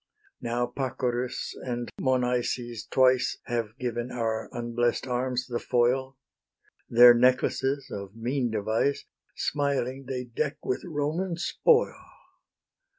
[0.41, 6.17] Now Pacorus and Monaeses twice Have given our unblest arms the foil;
[6.89, 12.01] Their necklaces, of mean device, Smiling they deck with Roman spoil.